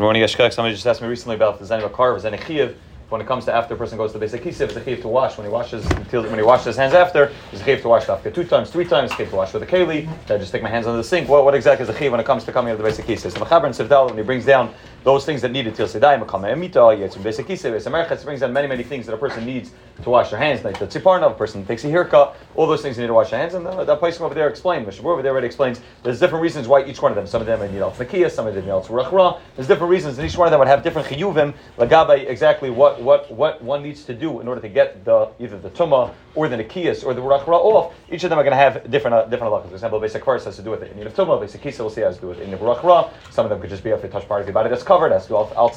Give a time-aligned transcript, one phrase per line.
[0.00, 0.54] Good morning, Yeshkak.
[0.54, 2.74] Somebody just asked me recently about the car, is any chiv
[3.10, 5.02] when it comes to after a person goes to the basic kisiv, it's a chiv
[5.02, 5.36] to wash.
[5.36, 8.08] When he washes until when he washes his hands after, it's a chiv to wash
[8.08, 10.08] after two times, three times, chiv to wash with a keli.
[10.30, 11.28] I just take my hands under the sink.
[11.28, 13.04] What, what exactly is a chiv when it comes to coming out of the basic
[13.04, 13.32] kisiv?
[13.32, 16.52] So Mechaber and Sivdal, when he brings down those things that needed til sedai, makama
[16.52, 19.72] emita, basic kisiv, it brings down many, many things that a person needs
[20.02, 20.62] to wash their hands.
[20.64, 23.30] Like the tziparna, a person takes a haircut, all those things you need to wash
[23.30, 23.54] your hands.
[23.54, 26.42] And the, that place over there explained, Mishnah Berurah over there already explains, there's different
[26.42, 28.70] reasons why each one of them, some of them need al some of them need
[28.70, 32.70] al There's different reasons, and each one of them would have different chiyuvim, lagabai, exactly
[32.70, 36.12] what, what, what one needs to do in order to get the either the tuma
[36.34, 37.94] or the nikias or the rachra off.
[38.10, 39.68] Each of them are going to have different uh, different halachas.
[39.68, 40.92] For example, basic has to do with it.
[40.92, 42.44] In the tuma, basic kisa will see has to do with it.
[42.44, 44.68] In the rachra, some of them could just be they touch part of the body
[44.68, 45.70] that's covered, has to do al.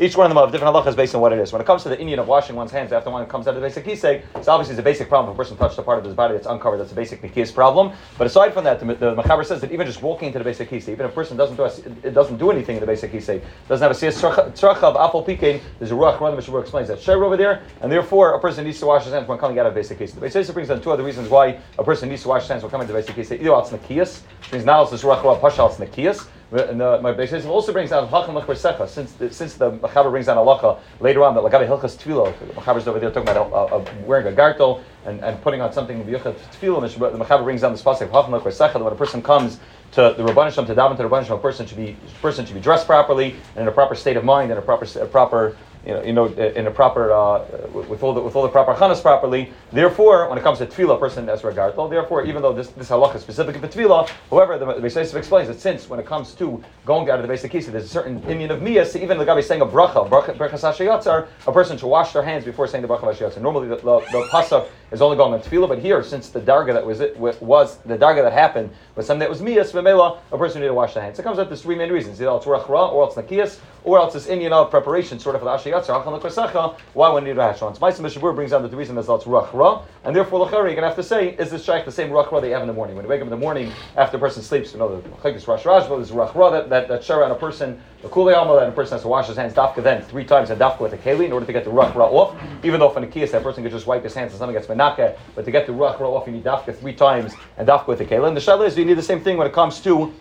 [0.00, 1.52] Each one of them have different halachas based on what it is.
[1.52, 3.60] When it comes to the inyan of washing one's hands after one comes out of
[3.62, 5.30] the basic kisa, it's obviously a basic problem.
[5.30, 7.54] If a person touched a part of his body that's uncovered, that's a basic nikias
[7.54, 7.92] problem.
[8.18, 10.68] But aside from that, the, the Machaber says that even just walking into the basic
[10.68, 13.12] kisa, even if a person doesn't do a, it doesn't do anything in the basic
[13.12, 14.18] kisa, doesn't have a siyas
[14.52, 16.20] tzrachav apol pikein, there's a ruach.
[16.20, 19.12] Of the explains that share over there, and therefore a person needs to wash his
[19.12, 20.12] hands when coming out of the basic case.
[20.12, 22.62] The Beis brings down two other reasons why a person needs to wash his hands
[22.62, 23.30] when coming to the basic case.
[23.30, 26.28] Either it's nakias, which means now it's this ruach pasha it's nakias.
[26.52, 30.26] And the, my Beis also brings down hacham lechver since the, since the Machaber brings
[30.26, 32.36] down halacha later on that lagabe hilchas tefillah.
[32.40, 35.72] The Machaber's over there talking about a, a wearing a gartel and, and putting on
[35.72, 36.04] something.
[36.04, 39.60] The Machaber brings down the pasuk hacham lechver that when a person comes
[39.92, 42.44] to the Rabban Shem to daven to the Rabban Shem, a person should be person
[42.44, 45.06] should be dressed properly and in a proper state of mind and a proper a
[45.06, 48.48] proper you know, you know, in a proper, uh, with all the with all the
[48.48, 49.52] proper chanas properly.
[49.72, 51.76] Therefore, when it comes to tefillah, person has regard.
[51.76, 55.48] Well, therefore, even though this this halacha is specific for tefillah, however, the Beis explains
[55.48, 58.18] that since when it comes to going out of the basic kisa, there's a certain
[58.18, 59.00] opinion of miyas.
[59.00, 62.44] Even the guy who's saying a bracha, bracha bracha a person should wash their hands
[62.44, 63.40] before saying the bracha hashayatzar.
[63.40, 66.74] Normally, the, the, the pasuk is only going on tefillah, but here, since the darga
[66.74, 70.36] that was it was the darga that happened was something that was miyas v'mela, a
[70.36, 71.18] person need to wash their hands.
[71.18, 74.14] It comes out there's three main reasons: either it's rachra, or it's nakias, or else
[74.14, 77.74] it's inyan of preparation, sort of for the Why one need a hashron.
[77.74, 80.46] So Maisim Mishnah Berurah brings down that the reason is it's Ruach Ra, and therefore
[80.46, 82.50] Lachari, you're going to have to say, is this shaykh the same Ruach Ra that
[82.50, 82.96] have in the morning?
[82.96, 85.46] When you wake up in the morning after a person sleeps, you know, the Chagis
[85.46, 88.56] Rosh Rashba, there's Ruach Ra that, that, that Shara on a person, the Kulei Amal,
[88.56, 90.92] that a person has to wash his hands, Dafka then, three times, and Dafka with
[90.92, 92.36] a Keli in order to get the Ruach Ra off.
[92.64, 95.16] Even though for Nikias, that person could just wipe his hands and something gets Menaka,
[95.34, 98.00] but to get the Ruach Ra off, you need Dafka three times and Dafka with
[98.00, 98.26] a Keli.
[98.28, 100.12] And the Shaila is you need the same thing when it comes to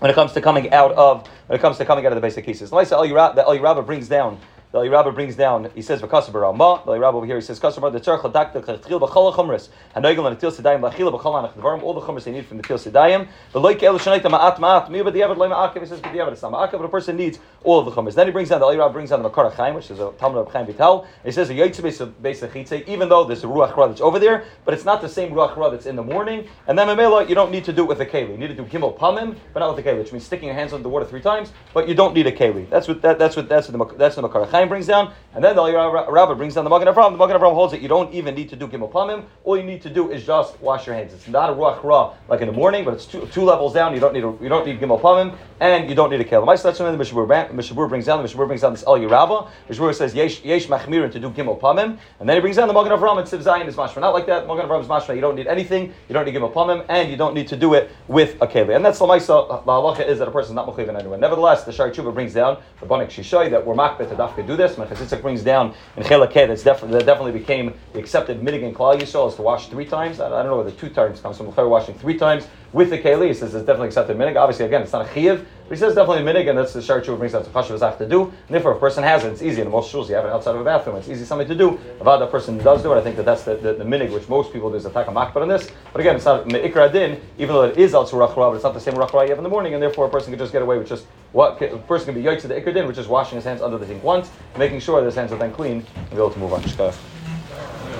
[0.00, 2.20] when it comes to coming out of when it comes to coming out of the
[2.20, 2.70] basic cases.
[2.70, 4.38] The El Rabba brings down
[4.70, 7.90] the Ali brings down, he says, V'kasabar alma, the Ali over here, he says, Kasabar,
[7.90, 11.82] the tzarech l'dak the chil b'chol ha'chumris, ha'noigel and atil sedayim, l'achil b'chol ha'nach dvarim,
[11.82, 14.90] all the chumris they need from the til sedayim, the loike elu shanaita ma'at ma'at,
[14.90, 17.92] mi b'diavad loy ma'akev, he says, b'diavad ma'akev, but a person needs all of the
[17.92, 18.14] chumris.
[18.14, 20.46] Then he brings down, the Ali brings down the Makar HaChaim, which is a Talmud
[20.46, 21.80] of Chaim Vital, he says, yoytze
[22.20, 25.08] beis ha'chitze, even though there's a Ruach Ra that's over there, but it's not the
[25.08, 27.84] same Ruach Ra that's in the morning, and then Mamela, you don't need to do
[27.84, 28.32] it with a keli.
[28.32, 30.54] You need to do gimel pamim, but not with a keli, which means sticking your
[30.54, 32.68] hands under the water three times, but you don't need a keli.
[32.68, 35.44] That's what, that, that's what, that's what the, that's the Makar HaChaim brings down, and
[35.44, 37.12] then the Rabbi brings down the Magen Avram.
[37.12, 37.80] The Magen Avram holds it.
[37.80, 39.24] You don't even need to do Gimel Pamim.
[39.44, 41.12] All you need to do is just wash your hands.
[41.12, 43.94] It's not a Ruach Ra like in the morning, but it's two, two levels down.
[43.94, 46.46] You don't need a, you don't need Gimel Pamim, and you don't need a Kelim.
[46.46, 48.18] That's something the Mishnah Berurah, brings down.
[48.18, 49.48] The Mishnah Berurah brings down this El Yerabba.
[49.68, 52.66] Mishnah Berurah says Yesh, Yesh Machmirin to do Gimel Pamim, and then he brings down
[52.66, 54.00] the Magen Avram and Siv Zayin is Mashma.
[54.00, 54.46] Not like that.
[54.46, 55.14] Magen Avram is Mashma.
[55.14, 55.92] You don't need anything.
[56.08, 58.76] You don't need Gimel Pamim, and you don't need to do it with a Kelim.
[58.76, 59.64] And that's the Maisa.
[59.64, 61.20] The halacha is that a person is not Mechiv anyone.
[61.20, 64.78] Nevertheless, the Sha'arei Teshuvah brings down the Banik Shishoy that we're makbet dafke do this.
[64.78, 68.98] my Mechazitzik brings down in Chelakeh that's definitely that definitely became the accepted mitigant Klal
[68.98, 70.18] Yisrael is to wash three times.
[70.18, 72.98] I, I don't know whether two times comes from Lechera washing three times with the
[72.98, 73.28] Keli.
[73.28, 74.36] He says it's definitely accepted minig.
[74.36, 77.00] Obviously, again, it's not a Chiv, but he says definitely minig, and that's the Shar
[77.16, 78.32] brings out the Chashav to do.
[78.46, 79.62] And if a person has it, it's easy.
[79.62, 80.96] In most shuls, you have it outside of a bathroom.
[80.96, 81.78] It's easy something to do.
[81.98, 84.28] If that person does do it, I think that that's the, the, the minig, which
[84.28, 85.70] most people do is attack a makbar on this.
[85.92, 88.80] But again, it's not me'ikra din, even though it is al but it's not the
[88.80, 90.78] same rachra you have in the morning, and therefore a person can just get away
[90.78, 93.36] with just what a person can be yoitz to the ikra din, which is washing
[93.36, 96.10] his hands under the sink once, making sure that his hands are then clean, and
[96.10, 96.62] be able to move on.